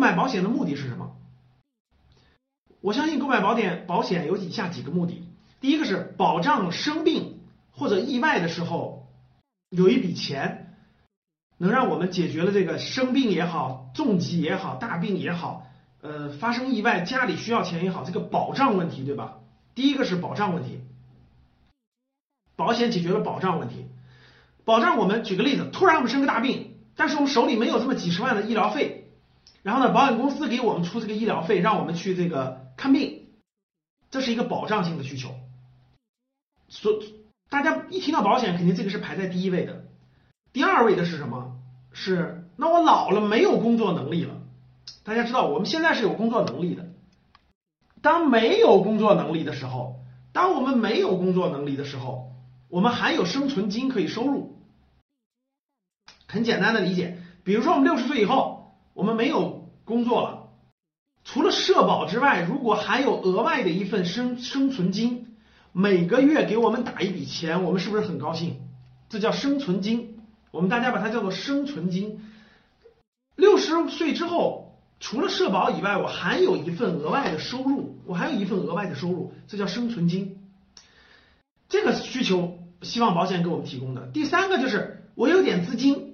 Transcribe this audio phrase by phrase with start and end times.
[0.00, 1.16] 买保险的目的是什么？
[2.80, 5.28] 我相信购买保险保险有以下几个目的：
[5.60, 9.06] 第一个是保障生病或者意外的时候
[9.68, 10.74] 有一笔钱，
[11.58, 15.66] 能让我们解决了这个生病也好、重疾也好、大病也好，
[16.00, 19.36] 呃，发生意外家里需要钱也好，这个保障问题，对吧？
[19.74, 20.80] 第一个是保障问题，
[22.56, 23.86] 保险解决了保障问题，
[24.64, 28.99] 保障我们举个例子，突然我们生个大病，但是我们手里没有这么几十万的医疗费，
[29.62, 33.26] 然后呢，保险公司给我们出这个医疗费，让我们去这个看病，
[34.10, 35.34] 这是一个保障性的需求。
[36.68, 36.92] 所
[37.48, 39.84] 大家一听到保险，肯定这个是排在第一位的。
[40.52, 41.58] 第二位的是什么？
[41.92, 44.36] 是那我老了没有工作能力了。
[45.02, 46.86] 大家知道我们现在是有工作能力的，
[48.00, 50.00] 当没有工作能力的时候，
[50.32, 52.32] 当我们没有工作能力的时候，
[52.68, 54.56] 我们还有生存金可以收入。
[56.28, 59.59] 很简单的理解，比如说我们六十岁以后，我们没有
[59.90, 60.48] 工作了，
[61.24, 65.34] 除了社保之外，如果还有额外的一份生生存金，
[65.72, 68.60] 每个月给我们打一笔钱，我们是不是很高兴？
[69.08, 70.20] 这叫生存金，
[70.52, 72.20] 我们大家把它叫做生存金。
[73.34, 80.38] 六十岁之后，除了社保以外，我还有一份额外的收入，我还有一份额外的收入，这叫生存金。
[81.68, 84.06] 这个需求希望保险给我们提供的。
[84.12, 86.06] 第三个就是我有点资金。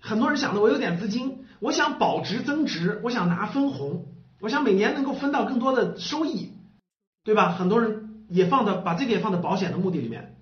[0.00, 4.06] 很多人想的，我有点资金，我想保值增值，我想拿分红，
[4.40, 6.52] 我想每年能够分到更多的收益，
[7.24, 7.50] 对吧？
[7.50, 10.36] 很多人也放到把这个也放在保险的目的里面。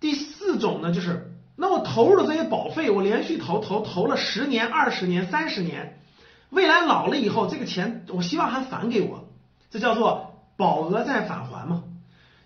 [0.00, 6.00] 第四种呢，就是那我投入的这些保费，我连续投投投了十年、二十年、三十年，
[6.48, 9.28] 未来老了以后，这个钱我希望还返给我，
[9.70, 11.84] 这叫做保额再返还嘛。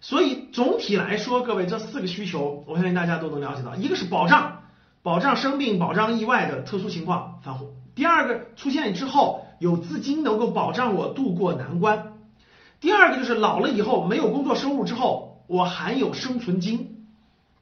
[0.01, 4.63] 所以总体来说，各位这四个需求，我相信大家都能了解到，一个是保障。
[5.03, 7.67] 保障生病、保障意外的特殊情况返还。
[7.95, 12.15] 第二个出现之后，有资金能够保障我度过难关。
[12.81, 17.07] 第二个就是老了以后没有工作收入之后，我还有生存金，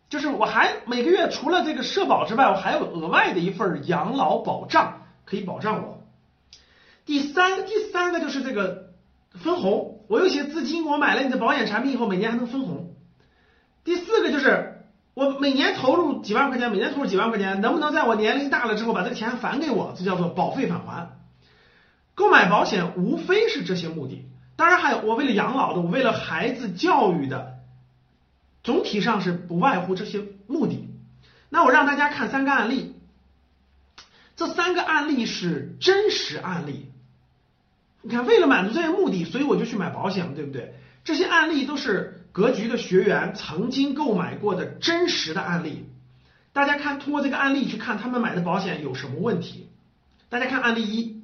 [0.08, 6.02] 就是我还每个月除了这个社保之外，我还有额外的一份养老保障可以保障我。
[7.04, 8.92] 第三第三个就是这个
[9.32, 12.94] 分红，我有些资金，我买了你的保险产品以后，每年还能分红。
[13.84, 14.78] 第四个就是。
[15.14, 19.94] 我每年投入几万块钱，每年投入几万块钱，能不能在我年龄大了之后把这个钱返给我？
[19.94, 21.18] 这叫做保费返还。
[22.14, 24.24] 购买保险无非是这些目的，
[24.56, 27.58] 当然还有我为了养老的，我为了孩子教育的，
[28.62, 30.88] 总体上是不外乎这些目的。
[31.50, 32.96] 那我让大家看三个案例，
[34.36, 36.90] 这三个案例是真实案例。
[38.00, 40.74] 你看，为了满足这些目的，所以我就去买保险了，对不对？
[41.04, 42.18] 这些案例都是。
[42.32, 45.86] 格局的学员曾经购买过的真实的案例，
[46.54, 49.68] 大家看，通过这个案例去看他们买的保险有什么问题。
[50.30, 51.22] 大家看案例一，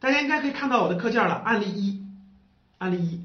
[0.00, 1.34] 大家应该可以看到我的课件了。
[1.34, 2.04] 案例一，
[2.78, 3.20] 案例一，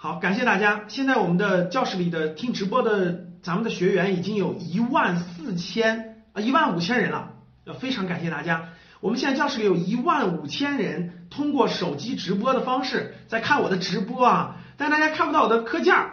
[0.00, 0.84] 好，感谢大家。
[0.86, 7.32] 现在我们的教室里的听直播的咱们的学员已经有一万四千啊一万五千人了，
[7.80, 8.68] 非常感谢大家。
[9.00, 14.60] 我们现在教室里有一万五千人通过手机直播的方式在看我的直播啊。
[14.76, 16.10] 但大家看不到我的课件儿，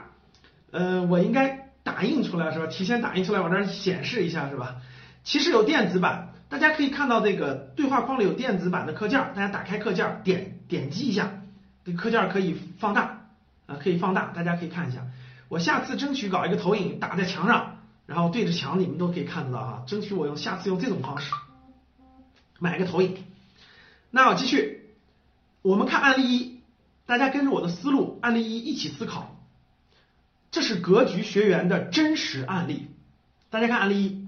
[0.71, 2.67] 呃，我应该打印出来是吧？
[2.67, 4.77] 提前打印出来往这儿显示一下是吧？
[5.23, 11.41] 其实有电子版，大家可以看到这个对话框里有电子版的课件儿，大家打开课件儿，点点击一下，
[11.83, 13.27] 这课件儿可以放大
[13.67, 15.07] 啊，可以放大，大家可以看一下。
[15.49, 19.83] 我下次争取搞一个投影打在墙上，然后对着墙，你们都可以看得到哈。
[19.85, 21.33] 争取我用下次用这种方式
[22.59, 23.17] 买个投影。
[24.11, 24.89] 那我继续，
[25.61, 26.60] 我们看案例一。
[27.05, 29.37] 大家跟着我的思路，案例一一起思考。
[30.51, 32.87] 这是格局学员的真实案例。
[33.49, 34.27] 大家看案例一，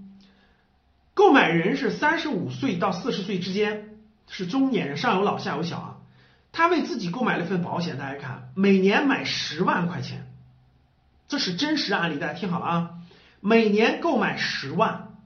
[1.13, 3.97] 购买人是三十五岁到四十岁之间，
[4.27, 5.97] 是中年人，上有老下有小啊。
[6.51, 10.31] 他为自己购买了一份保险，大家看，每年买十万块钱，
[11.27, 12.89] 这是真实案例，大家听好了啊，
[13.39, 15.17] 每年购买十万，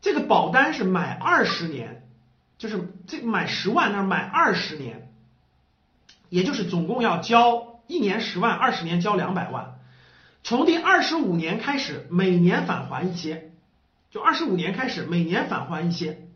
[0.00, 2.06] 这个保单是买二十年，
[2.58, 5.09] 就是这买十万，那买二十年。
[6.30, 9.80] 也就是总共要交一年十万，二十年交两百万，
[10.44, 13.50] 从第二十五年开始每年返还一些，
[14.10, 16.28] 就二十五年开始每年返还一些，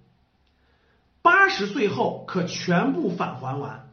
[1.23, 3.89] 八十岁后可全部返还完，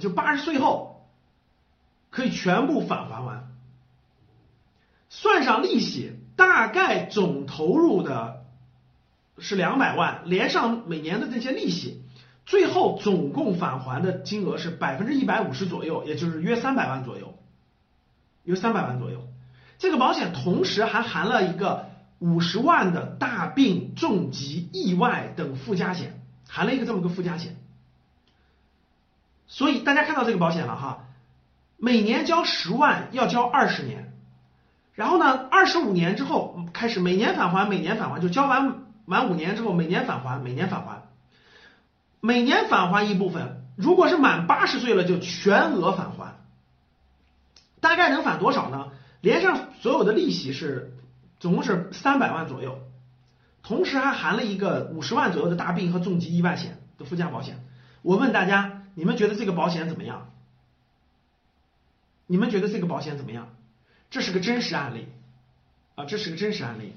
[0.00, 1.06] 就八十岁后
[2.08, 3.52] 可以全部返还完，
[5.10, 8.46] 算上利息，大概总投入的
[9.38, 12.00] 是两百万，连上每年的这些利息。
[12.46, 17.38] 最后总共返还的金额是百分之一百五十左右，也就是约三百万左右，
[18.44, 19.26] 约三百万左右。
[19.78, 21.86] 这个保险同时还含了一个
[22.18, 27.56] 五十万的大病、重疾、意外等附加险，含了一个这么个附加险。
[29.46, 31.06] 所以大家看到这个保险了哈，
[31.76, 34.12] 每年交十万，要交二十年，
[34.94, 41.02] 然后呢，二十五年之后开始每年返还，每年返还，就交完满五年之后每年返还，每年返还，
[42.24, 46.36] 每年返还一部分，如果是满八十岁了就全额返还，
[47.80, 48.92] 大概能返多少呢？
[49.20, 50.94] 连上所有的利息是
[51.38, 52.78] 总共是三百万左右，
[53.62, 57.62] 同时还含了一个五十万左右的大病和重疾意外险的附加保险。
[58.00, 58.80] 我问大家。
[58.96, 60.30] 你们觉得这个保险怎么样？
[62.28, 63.48] 你们觉得这个保险怎么样？
[64.08, 65.08] 这是个真实案例
[65.96, 66.92] 啊，这是个真实案例。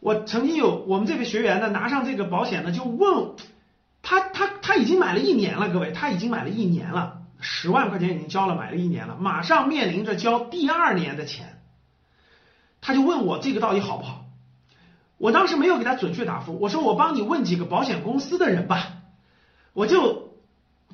[0.00, 3.34] 我曾经有我们这位学员呢，拿上这个保险呢，就问
[4.08, 11.60] 他，他他已经买了一年了，各位，他已经买了一年了，十万块钱已经交了，买了一年了，马上面临着交第二年的钱，
[12.80, 14.24] 他就问我这个到底好不好？
[15.18, 18.92] 我当时没有给他准确答复，我说我帮你问几个保险公司的人吧，
[19.74, 20.26] 我就。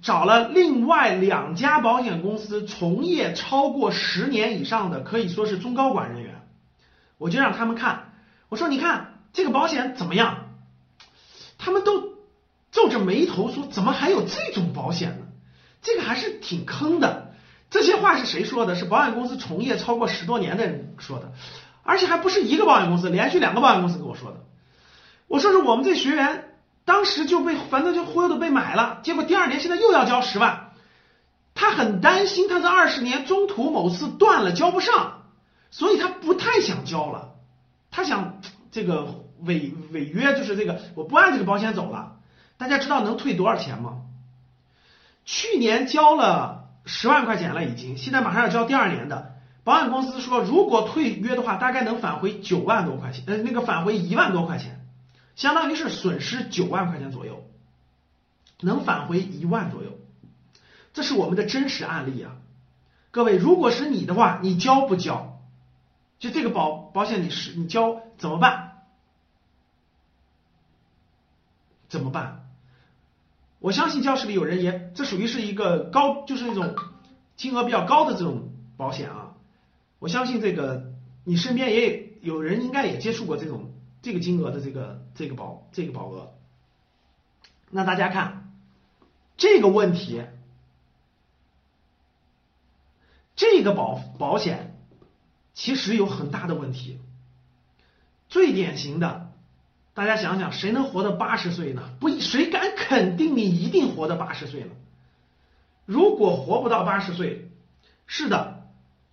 [0.03, 6.43] 找了另外两家保险公司从业超过十年以上的，可以说是中高管人员，
[7.17, 8.13] 我就让他们看，
[8.51, 10.51] 我说你看这个保险怎么样？
[11.57, 12.14] 他们都
[12.75, 15.27] 皱着眉头说，怎么还有这种保险呢？
[15.81, 17.33] 这个还是挺坑的。
[17.71, 18.75] 这些话是谁说的？
[18.75, 21.33] 是保险公司从业超过十多年的人说的，
[21.83, 24.45] 而且还不是一个保险公司，连续两个保险公司跟我说的。
[25.29, 26.51] 我说是我们这学员。
[26.87, 30.73] 当时就被反正就忽悠的被买了，结果第二年现在又要交十万，
[31.55, 35.23] 他很担心他这二十年中途某次断了交不上，
[35.71, 37.37] 所以他不太想交了，
[37.91, 38.39] 他想
[38.71, 42.17] 这个违违约就是这个我不按这个保险走了，
[42.57, 44.03] 大家知道能退多少钱吗？
[45.25, 54.81] 去年交了十万块钱了已经，现在马上要交第二年的，保险公司说如果退约的话，大概能返回九万多块钱，呃那个返回一万多块钱。
[55.35, 57.45] 相当于是损失九万块钱左右，
[58.61, 59.99] 能返回一万左右，
[60.93, 62.37] 这是我们的真实案例啊！
[63.11, 65.41] 各位，如果是你的话，你交不交？
[66.21, 68.74] 就这个保保险，你是你交怎么办？
[71.95, 72.51] 怎么办？
[73.61, 76.75] 我相信教室里有人也，这属于是一个高，就是那种
[77.37, 79.37] 金额比较高的这种保险啊！
[80.01, 80.93] 我相信这个
[81.25, 83.71] 你身边也有人应该也接触过这种。
[84.03, 86.35] 这个金额的这个这个保这个保额，
[87.71, 88.53] 那大家看
[89.39, 90.23] 这个问题，
[93.35, 94.77] 这个保保险
[95.55, 97.01] 其实有很大的问题。
[98.29, 99.33] 最典型的，
[99.95, 101.83] 大家想想，谁能活到八十岁呢？
[102.01, 104.71] 不，谁敢肯定你一定活到八十岁呢？
[105.87, 107.49] 如果活不到八十岁，
[108.07, 108.65] 是的，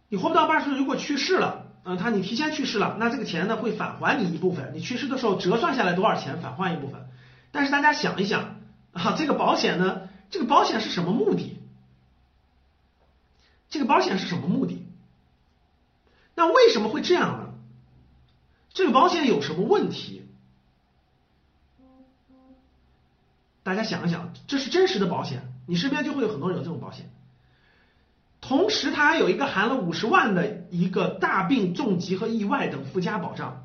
[0.09, 1.67] 你活不到八十岁，如果去世了。
[1.83, 7.07] 嗯，他你提前去世了，那这个钱呢会返还你一部分，你去世的时候折算下来多少钱返还一部分。
[7.51, 8.59] 但是大家想一想
[8.93, 11.59] 啊，这个保险呢，这个保险是什么目的？
[13.69, 14.85] 这个保险是什么目的？
[16.35, 17.53] 那为什么会这样呢？
[18.73, 20.23] 这个保险有什么问题？
[23.71, 27.09] 大家想一想，这是真实的保险，你身边就会有很多人有这种保险。
[28.41, 33.63] 同时，它还有一个含了五十万的一个大病、重疾和意外等附加保障，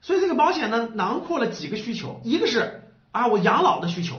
[0.00, 2.82] 所以这个保险呢，囊括了几个需求，一个是
[3.12, 4.18] 啊，我养老的需求，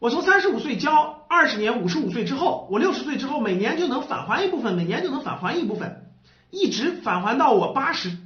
[0.00, 6.10] 我从三十五岁交二十年，五十五岁之后，我六十岁之后每年就能返还一部分，每年就能返还一部分，
[6.50, 8.16] 一直返还到我八十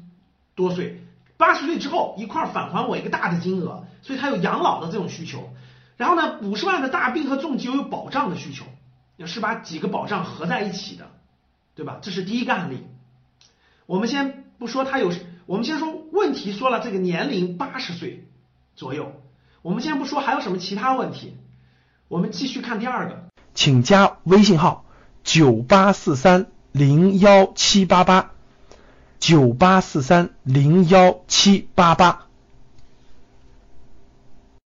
[0.55, 1.03] 多岁，
[1.37, 5.51] 八十岁之后一块返还我一个大的金额，所以它有养老的这种需求。
[5.97, 8.65] 然后呢，五十万的大病和重疾又有保障的需求。
[9.17, 11.09] 也是把几个保障合在一起的，
[11.77, 11.99] 对吧？
[12.03, 12.85] 这是第一个案例。
[13.87, 15.13] 我们先不说他有，
[15.47, 16.53] 我们先说问题。
[16.53, 18.27] 说了这个年龄八十岁
[18.75, 19.13] 左右，
[19.63, 21.37] 我们先不说还有什么其他问题。
[22.09, 24.85] 我们继续看第二个，请加微信号
[25.23, 28.33] 九八四三零幺七八八
[29.21, 32.24] 九八四三零幺七八八。